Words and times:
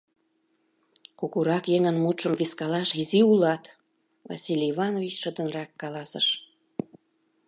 —Кугурак 1.19 1.65
еҥын 1.75 1.97
мутшым 2.03 2.33
вискалаш 2.39 2.89
изи 3.01 3.19
улат,— 3.31 3.63
Василий 4.29 4.71
Иванович 4.73 5.15
шыдынрак 5.21 5.69
каласыш. 5.81 6.27